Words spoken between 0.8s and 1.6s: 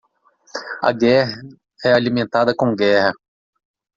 A guerra